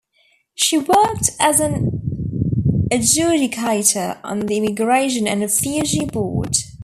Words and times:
She 0.55 0.79
worked 0.79 1.29
as 1.39 1.59
an 1.59 2.87
adjudicator 2.91 4.17
on 4.23 4.39
the 4.47 4.57
Immigration 4.57 5.27
and 5.27 5.41
Refugee 5.41 6.05
Board. 6.05 6.55